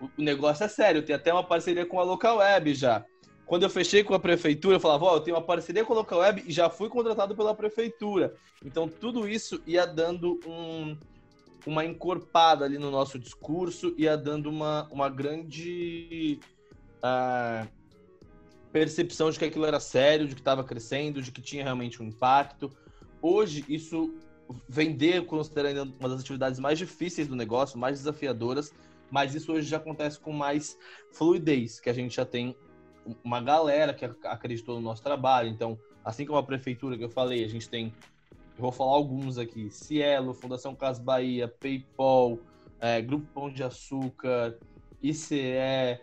[0.00, 3.06] o negócio é sério, tem até uma parceria com a Local Web já.
[3.46, 5.94] Quando eu fechei com a prefeitura, eu falava, ó, oh, eu tenho uma parceria com
[5.94, 8.34] a Local Web e já fui contratado pela prefeitura.
[8.62, 10.94] Então tudo isso ia dando um,
[11.66, 16.38] uma encorpada ali no nosso discurso, ia dando uma, uma grande
[16.98, 17.77] uh,
[18.72, 22.06] percepção de que aquilo era sério, de que estava crescendo, de que tinha realmente um
[22.06, 22.70] impacto.
[23.20, 24.14] Hoje, isso
[24.68, 28.72] vender considerando uma das atividades mais difíceis do negócio, mais desafiadoras,
[29.10, 30.78] mas isso hoje já acontece com mais
[31.12, 32.56] fluidez, que a gente já tem
[33.24, 35.48] uma galera que acreditou no nosso trabalho.
[35.48, 37.92] Então, assim como a prefeitura que eu falei, a gente tem
[38.58, 42.40] eu vou falar alguns aqui: Cielo, Fundação Cas Bahia, PayPal,
[42.80, 44.58] é, Grupo Pão de Açúcar,
[45.00, 46.00] ICE,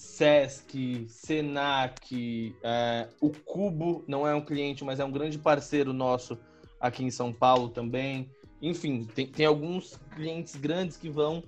[0.00, 6.38] Sesc, Senac, é, o Cubo não é um cliente, mas é um grande parceiro nosso
[6.80, 8.30] aqui em São Paulo também.
[8.62, 11.44] Enfim, tem, tem alguns clientes grandes que vão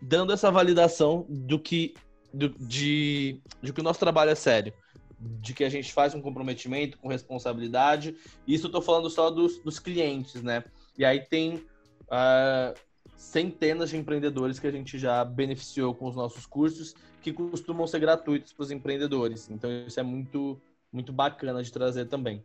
[0.00, 1.94] dando essa validação do que,
[2.32, 4.72] do, de, de que o nosso trabalho é sério
[5.18, 8.16] de que a gente faz um comprometimento com responsabilidade.
[8.46, 10.64] Isso eu estou falando só dos, dos clientes, né?
[10.98, 12.74] E aí tem uh,
[13.22, 18.00] centenas de empreendedores que a gente já beneficiou com os nossos cursos, que costumam ser
[18.00, 19.48] gratuitos para os empreendedores.
[19.48, 20.60] Então isso é muito,
[20.92, 22.38] muito bacana de trazer também.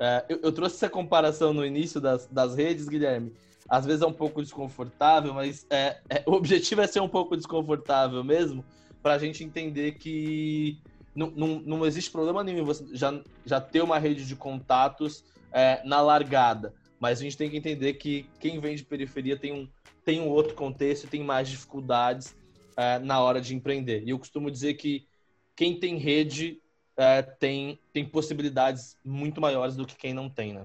[0.00, 3.32] Uh, eu, eu, trouxe essa comparação no início das, das redes, Guilherme.
[3.68, 7.36] Às vezes é um pouco desconfortável, mas é, é, o objetivo é ser um pouco
[7.36, 8.64] desconfortável mesmo,
[9.02, 10.80] para a gente entender que
[11.14, 15.82] não, não, não existe problema nenhum você já, já ter uma rede de contatos é,
[15.84, 16.74] na largada.
[17.02, 19.68] Mas a gente tem que entender que quem vem de periferia tem um,
[20.04, 22.32] tem um outro contexto, tem mais dificuldades
[22.76, 24.04] é, na hora de empreender.
[24.04, 25.04] E eu costumo dizer que
[25.56, 26.62] quem tem rede
[26.96, 30.64] é, tem, tem possibilidades muito maiores do que quem não tem, né?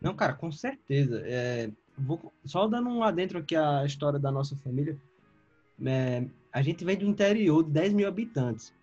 [0.00, 1.22] Não, cara, com certeza.
[1.24, 5.00] É, vou, só dando um adentro aqui à história da nossa família.
[5.86, 8.74] É, a gente vem do interior de 10 mil habitantes.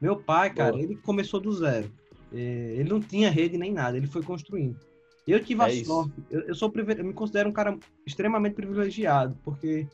[0.00, 0.82] Meu pai, cara, Boa.
[0.82, 1.88] ele começou do zero.
[2.32, 2.38] É,
[2.76, 4.87] ele não tinha rede nem nada, ele foi construindo.
[5.28, 9.36] Eu tive é a sorte, eu, eu, sou eu me considero um cara extremamente privilegiado,
[9.44, 9.86] porque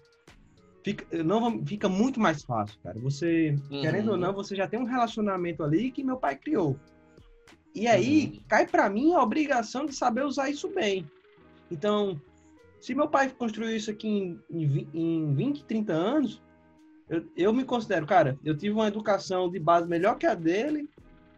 [0.85, 2.97] fica, não, fica muito mais fácil, cara.
[3.01, 3.81] Você, uhum.
[3.81, 6.79] querendo ou não, você já tem um relacionamento ali que meu pai criou.
[7.75, 8.41] E aí, uhum.
[8.47, 11.05] cai para mim a obrigação de saber usar isso bem.
[11.69, 12.21] Então,
[12.81, 16.43] se meu pai construiu isso aqui em, em, em 20, 30 anos,
[17.09, 20.89] eu, eu me considero, cara, eu tive uma educação de base melhor que a dele.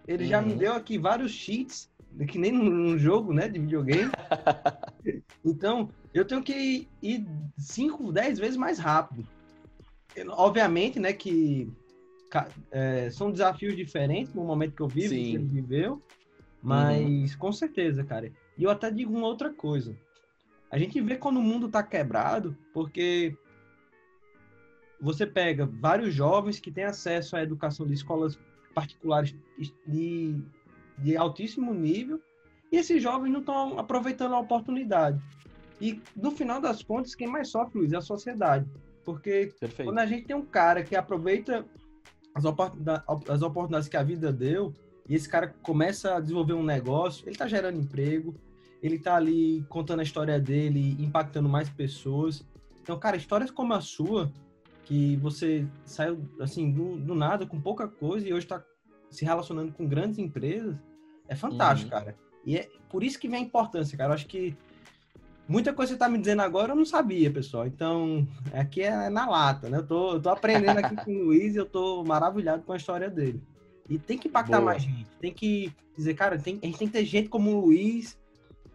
[0.06, 0.28] Ele uhum.
[0.28, 0.58] já me uhum.
[0.58, 1.90] deu aqui vários cheats,
[2.24, 4.10] que nem num jogo, né, de videogame.
[5.44, 7.26] então, eu tenho que ir
[7.58, 9.26] 5, 10 vezes mais rápido.
[10.28, 11.70] Obviamente, né, que
[12.70, 15.22] é, são desafios diferentes no momento que eu vivo, Sim.
[15.22, 16.02] que ele viveu,
[16.62, 17.38] mas uhum.
[17.38, 18.32] com certeza, cara.
[18.56, 19.96] E eu até digo uma outra coisa.
[20.70, 23.36] A gente vê quando o mundo tá quebrado, porque
[25.00, 28.38] você pega vários jovens que têm acesso à educação de escolas
[28.74, 29.34] particulares
[29.86, 30.42] de,
[30.98, 32.20] de altíssimo nível
[32.70, 35.20] e esses jovens não estão aproveitando a oportunidade.
[35.80, 38.66] E no final das contas, quem mais sofre, Luiz, é a sociedade.
[39.04, 39.88] Porque Perfeito.
[39.88, 41.64] quando a gente tem um cara que aproveita
[42.34, 44.72] as, oportunidades, as oportunidades que a vida deu,
[45.08, 48.34] e esse cara começa a desenvolver um negócio, ele tá gerando emprego,
[48.82, 52.44] ele tá ali contando a história dele, impactando mais pessoas.
[52.82, 54.32] Então, cara, histórias como a sua,
[54.84, 58.64] que você saiu assim do, do nada com pouca coisa e hoje está
[59.18, 60.76] se relacionando com grandes empresas,
[61.28, 61.98] é fantástico, Uhum.
[62.00, 62.16] cara.
[62.44, 64.10] E é por isso que vem a importância, cara.
[64.10, 64.54] Eu acho que
[65.48, 67.66] muita coisa que você tá me dizendo agora eu não sabia, pessoal.
[67.66, 69.78] Então, aqui é na lata, né?
[69.78, 72.76] Eu tô, eu tô aprendendo aqui com o Luiz e eu tô maravilhado com a
[72.76, 73.42] história dele.
[73.88, 74.72] E tem que impactar Boa.
[74.72, 75.06] mais gente.
[75.20, 78.18] Tem que dizer, cara, tem, a gente tem que ter gente como o Luiz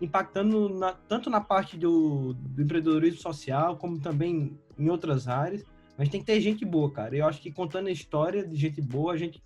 [0.01, 5.63] impactando na- tanto na parte do, do empreendedorismo social, como também em outras áreas.
[5.97, 7.15] Mas tem que ter gente boa, cara.
[7.15, 9.43] Eu acho que contando a história de gente boa, a gente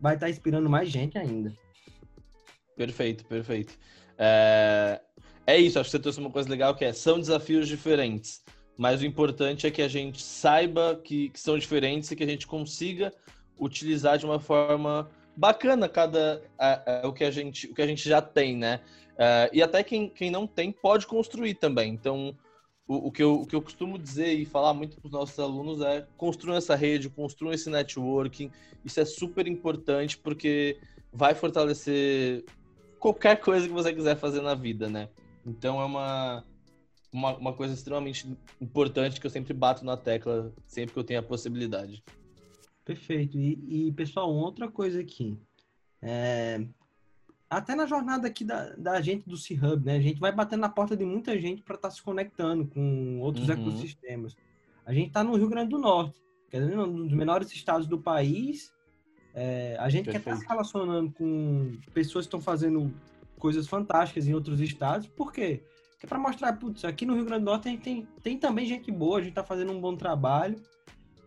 [0.00, 1.52] vai estar inspirando mais gente ainda.
[2.76, 3.78] Perfeito, perfeito.
[4.16, 5.00] É...
[5.46, 8.42] é isso, acho que você trouxe uma coisa legal que é, são desafios diferentes,
[8.76, 12.28] mas o importante é que a gente saiba que, que são diferentes e que a
[12.28, 13.12] gente consiga
[13.58, 16.42] utilizar de uma forma bacana cada
[17.04, 18.80] o que a gente o que a gente já tem, né?
[19.16, 21.92] É, e até quem, quem não tem pode construir também.
[21.92, 22.36] Então,
[22.88, 25.38] o, o, que eu, o que eu costumo dizer e falar muito para os nossos
[25.38, 28.50] alunos é construam essa rede, construam esse networking.
[28.82, 30.78] Isso é super importante porque
[31.12, 32.44] vai fortalecer
[32.98, 35.10] qualquer coisa que você quiser fazer na vida, né?
[35.44, 36.44] Então é uma,
[37.12, 38.26] uma, uma coisa extremamente
[38.58, 42.02] importante que eu sempre bato na tecla sempre que eu tenho a possibilidade.
[42.86, 43.38] Perfeito.
[43.38, 45.36] E, e, pessoal, outra coisa aqui.
[46.00, 46.66] É,
[47.50, 49.96] Até na jornada aqui da, da gente do C-Hub, né?
[49.96, 53.48] A gente vai batendo na porta de muita gente para estar se conectando com outros
[53.48, 53.54] Uhum.
[53.54, 54.36] ecossistemas.
[54.84, 57.98] A gente está no Rio Grande do Norte, que é um dos menores estados do
[57.98, 58.72] país.
[59.34, 60.40] É, a gente quer estar Perfeito.
[60.40, 62.92] se relacionando com pessoas que estão fazendo
[63.38, 65.06] coisas fantásticas em outros estados.
[65.06, 65.62] Por quê?
[65.90, 68.38] Porque é para mostrar, putz, aqui no Rio Grande do Norte a gente tem, tem
[68.38, 70.60] também gente boa, a gente está fazendo um bom trabalho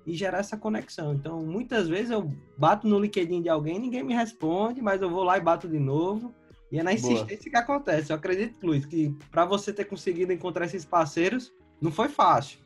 [0.05, 1.13] e gerar essa conexão.
[1.13, 5.23] Então, muitas vezes eu bato no LinkedIn de alguém, ninguém me responde, mas eu vou
[5.23, 6.33] lá e bato de novo.
[6.71, 7.13] E é na Boa.
[7.13, 8.11] insistência que acontece.
[8.11, 12.59] Eu acredito, Luiz, que para você ter conseguido encontrar esses parceiros, não foi fácil.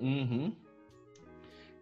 [0.00, 0.52] Uhum.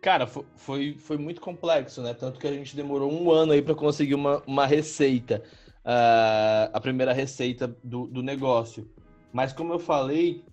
[0.01, 2.15] Cara, fo- foi, foi muito complexo, né?
[2.15, 5.43] Tanto que a gente demorou um ano aí para conseguir uma, uma receita,
[5.85, 8.89] ah, a primeira receita do, do negócio.
[9.33, 10.45] Mas como eu falei,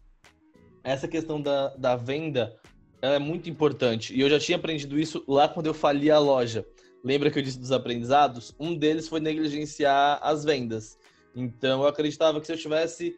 [0.84, 2.56] essa questão da, da venda
[3.02, 4.16] ela é muito importante.
[4.16, 6.66] E eu já tinha aprendido isso lá quando eu fali a loja.
[7.04, 8.56] Lembra que eu disse dos aprendizados?
[8.60, 10.98] Um deles foi negligenciar as vendas.
[11.36, 13.16] Então eu acreditava que se eu tivesse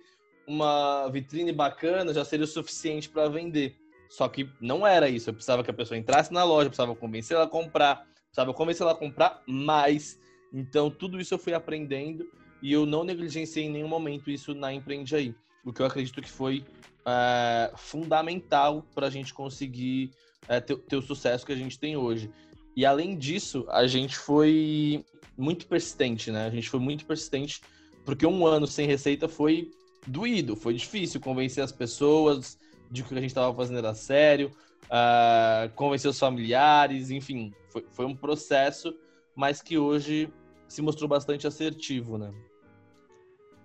[0.48, 3.76] uma vitrine bacana já seria o suficiente para vender.
[4.10, 5.30] Só que não era isso.
[5.30, 8.84] Eu precisava que a pessoa entrasse na loja, precisava convencer ela a comprar, precisava convencer
[8.84, 10.20] ela a comprar mais.
[10.54, 12.26] Então, tudo isso eu fui aprendendo
[12.62, 15.36] e eu não negligenciei em nenhum momento isso na Empreende Aí.
[15.64, 16.64] O que eu acredito que foi
[17.08, 20.12] é, fundamental para a gente conseguir
[20.48, 22.30] é, ter, ter o sucesso que a gente tem hoje.
[22.76, 25.06] E além disso, a gente foi
[25.38, 26.46] muito persistente, né?
[26.46, 27.62] A gente foi muito persistente
[28.06, 29.72] porque um ano sem receita foi
[30.06, 32.58] doído, foi difícil convencer as pessoas
[32.92, 34.52] de que a gente estava fazendo era sério,
[34.90, 38.96] ah, convencer os familiares, enfim, foi, foi um processo,
[39.36, 40.32] mas que hoje
[40.68, 42.34] se mostrou bastante assertivo, né?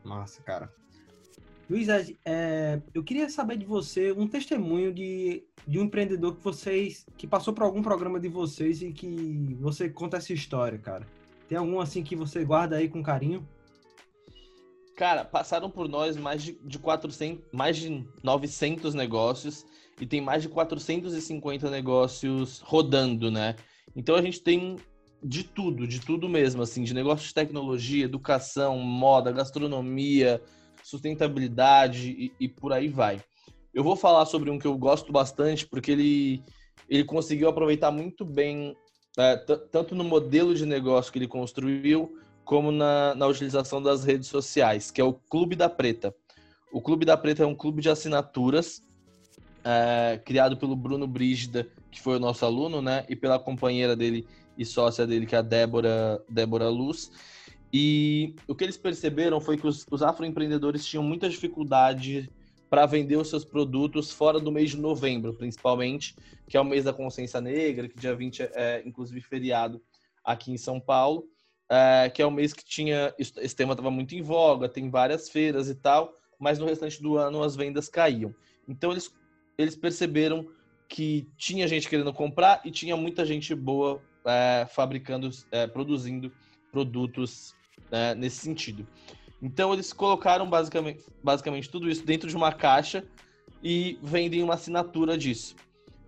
[0.05, 0.73] Massa, cara.
[1.73, 1.89] Luiz,
[2.27, 7.27] é, eu queria saber de você um testemunho de, de um empreendedor que vocês que
[7.27, 11.07] passou por algum programa de vocês e que você conta essa história, cara.
[11.49, 13.49] Tem algum assim que você guarda aí com carinho?
[14.99, 19.65] Cara, passaram por nós mais de, de 400, mais de 900 negócios
[19.99, 23.57] e tem mais de 450 negócios rodando, né?
[23.97, 24.77] Então a gente tem
[25.25, 30.39] de tudo, de tudo mesmo, assim, de negócios de tecnologia, educação, moda, gastronomia,
[30.83, 33.23] sustentabilidade e, e por aí vai.
[33.73, 36.43] Eu vou falar sobre um que eu gosto bastante porque ele,
[36.89, 38.77] ele conseguiu aproveitar muito bem,
[39.19, 44.29] é, tanto no modelo de negócio que ele construiu, como na, na utilização das redes
[44.29, 46.15] sociais, que é o Clube da Preta.
[46.73, 48.83] O Clube da Preta é um clube de assinaturas
[49.65, 53.05] é, criado pelo Bruno Brígida, que foi o nosso aluno, né?
[53.09, 54.27] E pela companheira dele
[54.57, 57.11] e sócia dele, que é a Débora, Débora Luz.
[57.73, 62.31] E o que eles perceberam foi que os, os afroempreendedores tinham muita dificuldade
[62.69, 66.15] para vender os seus produtos fora do mês de novembro, principalmente,
[66.49, 69.83] que é o mês da consciência negra, que dia 20 é, é inclusive feriado
[70.25, 71.29] aqui em São Paulo
[71.73, 73.15] é, que é o mês que tinha.
[73.19, 77.17] Esse tema estava muito em voga, tem várias feiras e tal, mas no restante do
[77.17, 78.35] ano as vendas caíam.
[78.69, 79.11] Então eles,
[79.57, 80.47] eles perceberam
[80.87, 86.31] que tinha gente querendo comprar e tinha muita gente boa é, fabricando, é, produzindo
[86.71, 87.55] produtos
[87.93, 88.87] é, nesse sentido.
[89.41, 93.05] Então eles colocaram basicamente, basicamente tudo isso dentro de uma caixa
[93.63, 95.55] e vendem uma assinatura disso.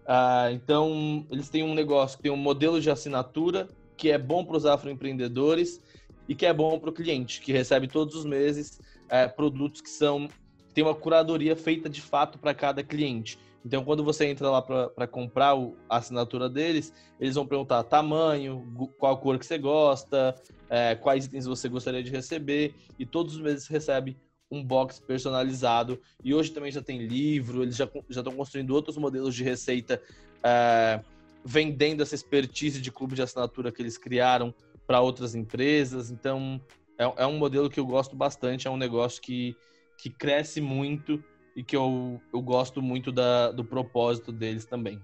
[0.07, 4.57] Ah, então eles têm um negócio, tem um modelo de assinatura que é bom para
[4.57, 5.81] os afroempreendedores
[6.29, 9.91] e que é bom para o cliente, que recebe todos os meses é, produtos que
[9.91, 10.29] são
[10.73, 13.39] tem uma curadoria feita de fato para cada cliente.
[13.65, 18.67] Então, quando você entra lá para comprar o, a assinatura deles, eles vão perguntar tamanho,
[18.99, 20.35] qual cor que você gosta,
[20.69, 24.19] é, quais itens você gostaria de receber, e todos os meses recebe
[24.51, 25.99] um box personalizado.
[26.23, 30.01] E hoje também já tem livro, eles já estão construindo outros modelos de receita,
[30.43, 31.01] é,
[31.43, 34.55] vendendo essa expertise de clube de assinatura que eles criaram
[34.87, 36.11] para outras empresas.
[36.11, 36.61] Então,
[36.99, 39.57] é, é, um modelo que eu gosto bastante, é um negócio que,
[39.97, 41.23] que cresce muito
[41.55, 45.01] e que eu, eu gosto muito da, do propósito deles também.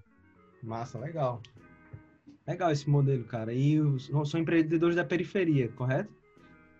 [0.62, 1.40] Massa, legal.
[2.46, 3.52] Legal esse modelo, cara.
[3.52, 6.12] E os, são empreendedores da periferia, correto?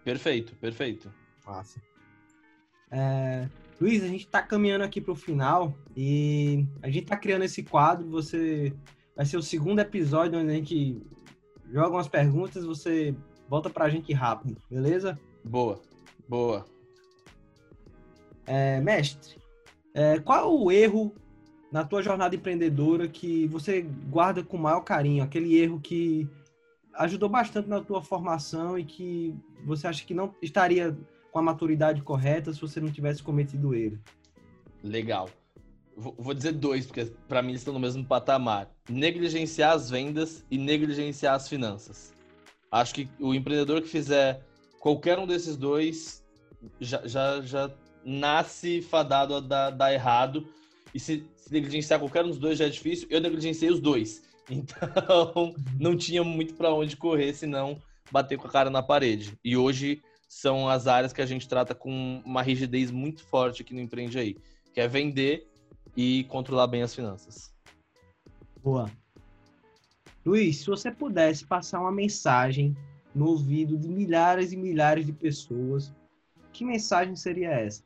[0.05, 1.13] Perfeito, perfeito.
[1.47, 1.81] Massa.
[2.91, 3.49] É,
[3.81, 7.63] Luiz, a gente está caminhando aqui para o final e a gente está criando esse
[7.63, 8.09] quadro.
[8.11, 8.75] Você
[9.17, 11.01] vai ser o segundo episódio onde a gente
[11.73, 13.15] joga umas perguntas, você
[13.49, 15.19] volta para a gente rápido, beleza?
[15.45, 15.81] Boa,
[16.29, 16.65] boa.
[18.47, 19.40] É, mestre,
[19.95, 21.15] é, qual o erro
[21.71, 25.23] na tua jornada empreendedora que você guarda com maior carinho?
[25.23, 26.29] Aquele erro que
[26.95, 29.35] ajudou bastante na tua formação e que
[29.65, 30.97] você acha que não estaria
[31.31, 33.99] com a maturidade correta se você não tivesse cometido ele?
[34.83, 35.29] Legal.
[35.97, 38.71] Vou dizer dois, porque para mim eles estão no mesmo patamar.
[38.89, 42.15] Negligenciar as vendas e negligenciar as finanças.
[42.73, 44.43] Acho que o empreendedor que fizer
[44.79, 46.25] qualquer um desses dois
[46.81, 47.71] já, já, já
[48.05, 50.47] nasce fadado a dar, dar errado.
[50.95, 54.29] E se, se, negligenciar qualquer um dos dois já é difícil, eu negligenciei os dois.
[54.53, 57.81] Então, não tinha muito para onde correr, senão
[58.11, 59.39] bater com a cara na parede.
[59.45, 63.73] E hoje são as áreas que a gente trata com uma rigidez muito forte aqui
[63.73, 64.37] no Empreende Aí,
[64.75, 65.49] que é vender
[65.97, 67.53] e controlar bem as finanças.
[68.61, 68.91] Boa.
[70.25, 72.77] Luiz, se você pudesse passar uma mensagem
[73.15, 75.93] no ouvido de milhares e milhares de pessoas,
[76.53, 77.83] que mensagem seria essa?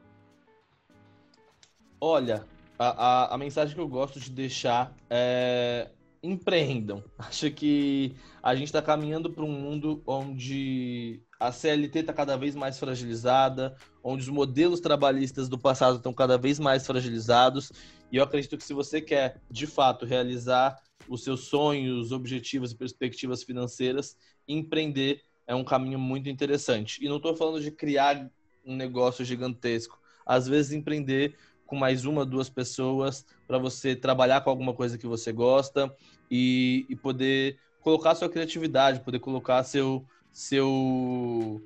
[2.00, 2.44] Olha,
[2.78, 5.90] a, a, a mensagem que eu gosto de deixar é
[6.24, 7.04] empreendam.
[7.18, 12.54] Acho que a gente está caminhando para um mundo onde a CLT está cada vez
[12.54, 17.70] mais fragilizada, onde os modelos trabalhistas do passado estão cada vez mais fragilizados.
[18.10, 22.76] E eu acredito que se você quer, de fato, realizar os seus sonhos, objetivos e
[22.76, 24.16] perspectivas financeiras,
[24.48, 27.04] empreender é um caminho muito interessante.
[27.04, 28.30] E não estou falando de criar
[28.66, 29.98] um negócio gigantesco.
[30.24, 31.36] Às vezes, empreender
[31.66, 35.94] com mais uma, duas pessoas para você trabalhar com alguma coisa que você gosta
[36.30, 41.62] e, e poder colocar sua criatividade, poder colocar seu, seu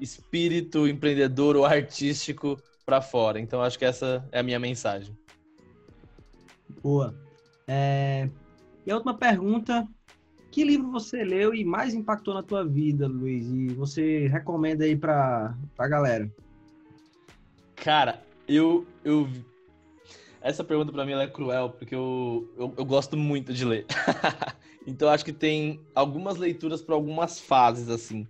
[0.00, 3.40] espírito empreendedor ou artístico para fora.
[3.40, 5.16] Então, acho que essa é a minha mensagem.
[6.82, 7.14] Boa.
[7.66, 8.28] É...
[8.84, 9.86] E a última pergunta:
[10.50, 13.46] que livro você leu e mais impactou na tua vida, Luiz?
[13.46, 16.30] E você recomenda aí para a galera?
[17.82, 19.28] Cara, eu, eu
[20.40, 23.86] essa pergunta para mim é cruel, porque eu, eu, eu gosto muito de ler.
[24.86, 28.24] então acho que tem algumas leituras para algumas fases, assim.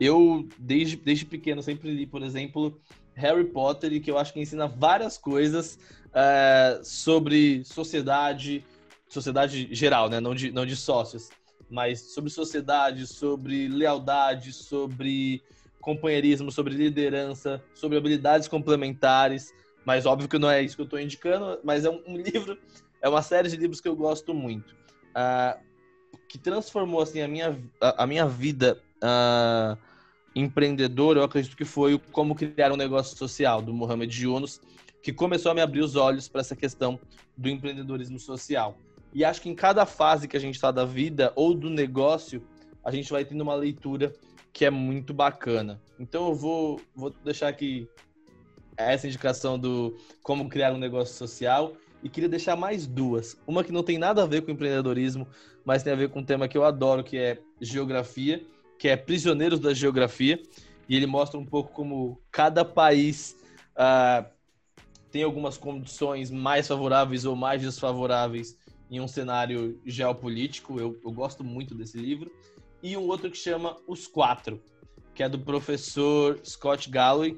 [0.00, 2.80] Eu, desde, desde pequeno, sempre li, por exemplo,
[3.12, 5.78] Harry Potter, que eu acho que ensina várias coisas
[6.14, 8.64] é, sobre sociedade,
[9.06, 10.18] sociedade geral, né?
[10.18, 11.28] Não de, não de sócios,
[11.68, 15.42] mas sobre sociedade, sobre lealdade, sobre
[15.84, 19.52] companheirismo, sobre liderança, sobre habilidades complementares.
[19.84, 22.58] Mas óbvio que não é isso que eu estou indicando, mas é um, um, livro,
[23.02, 24.74] é uma série de livros que eu gosto muito.
[25.10, 25.60] Uh,
[26.26, 29.78] que transformou assim a minha, a, a minha vida uh,
[30.34, 34.60] empreendedora, eu acredito que foi o Como Criar um Negócio Social, do Mohamed Yunus,
[35.02, 36.98] que começou a me abrir os olhos para essa questão
[37.36, 38.78] do empreendedorismo social.
[39.12, 42.42] E acho que em cada fase que a gente está da vida ou do negócio,
[42.82, 44.12] a gente vai tendo uma leitura
[44.54, 45.82] que é muito bacana.
[45.98, 47.88] Então eu vou, vou deixar aqui
[48.76, 53.36] essa indicação do como criar um negócio social e queria deixar mais duas.
[53.48, 55.26] Uma que não tem nada a ver com empreendedorismo,
[55.64, 58.46] mas tem a ver com um tema que eu adoro, que é geografia,
[58.78, 60.40] que é Prisioneiros da Geografia,
[60.88, 63.36] e ele mostra um pouco como cada país
[63.72, 64.24] uh,
[65.10, 68.56] tem algumas condições mais favoráveis ou mais desfavoráveis
[68.88, 70.78] em um cenário geopolítico.
[70.78, 72.30] Eu, eu gosto muito desse livro.
[72.84, 74.62] E um outro que chama Os Quatro,
[75.14, 77.34] que é do professor Scott Galloway,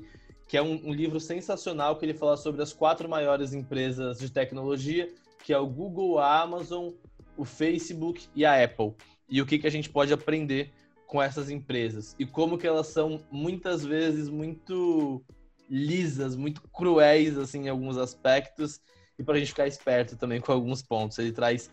[0.49, 4.29] que é um, um, livro sensacional que ele fala sobre as quatro maiores empresas de
[4.29, 5.09] tecnologia,
[5.45, 6.91] que é o Google, a Amazon,
[7.37, 8.93] o Facebook e a Apple.
[9.29, 10.73] E o que, que a gente pode aprender
[11.07, 15.23] com essas empresas e como que elas são muitas vezes muito
[15.71, 18.81] lisas, muito cruéis assim em alguns aspectos
[19.17, 21.21] e para a gente ficar esperto também com alguns pontos.
[21.21, 21.71] Ele traz,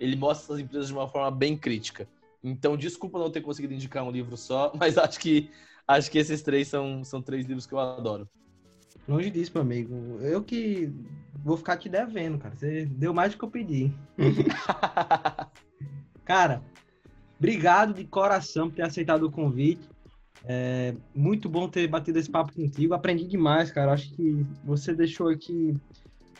[0.00, 2.08] ele mostra essas empresas de uma forma bem crítica.
[2.42, 5.50] Então, desculpa não ter conseguido indicar um livro só, mas acho que
[5.86, 8.28] acho que esses três são, são três livros que eu adoro.
[9.08, 10.18] Longe disso, meu amigo.
[10.20, 10.92] Eu que
[11.42, 12.54] vou ficar te devendo, cara.
[12.54, 13.92] Você deu mais do que eu pedi.
[16.24, 16.62] cara,
[17.38, 19.88] obrigado de coração por ter aceitado o convite.
[20.44, 22.94] É muito bom ter batido esse papo contigo.
[22.94, 23.92] Aprendi demais, cara.
[23.92, 25.76] Acho que você deixou aqui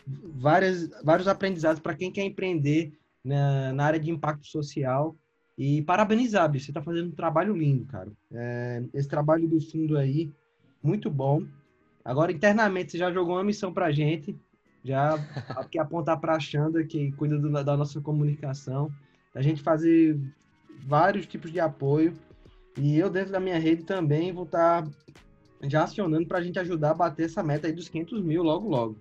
[0.06, 2.92] várias, vários aprendizados para quem quer empreender
[3.24, 5.16] na, na, área de impacto social.
[5.64, 8.10] E parabenizar, você está fazendo um trabalho lindo, cara.
[8.32, 10.28] É, esse trabalho do fundo aí,
[10.82, 11.44] muito bom.
[12.04, 14.36] Agora, internamente, você já jogou uma missão para a gente,
[14.82, 15.16] já
[15.70, 18.90] que apontar para a Xanda, que cuida do, da nossa comunicação,
[19.32, 20.18] a gente fazer
[20.84, 22.12] vários tipos de apoio.
[22.76, 24.90] E eu, dentro da minha rede, também vou estar tá
[25.62, 28.68] já acionando para a gente ajudar a bater essa meta aí dos 500 mil logo,
[28.68, 28.96] logo.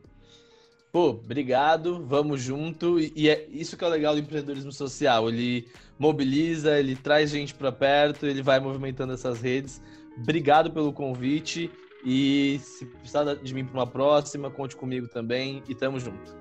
[0.91, 2.99] Pô, obrigado, vamos junto.
[2.99, 5.29] E é isso que é o legal do empreendedorismo social.
[5.29, 5.67] Ele
[5.97, 9.81] mobiliza, ele traz gente para perto, ele vai movimentando essas redes.
[10.17, 11.71] Obrigado pelo convite
[12.05, 16.40] e se precisar de mim para uma próxima, conte comigo também e tamo junto.